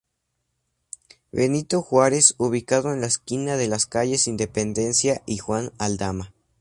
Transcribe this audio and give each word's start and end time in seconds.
Benito 1.31 1.83
Juárez 1.83 2.33
ubicado 2.39 2.91
en 2.91 3.01
la 3.01 3.05
esquina 3.05 3.55
de 3.55 3.67
las 3.67 3.85
calles 3.85 4.27
Independencia 4.27 5.21
y 5.27 5.37
Juan 5.37 5.71
Aldama. 5.77 6.33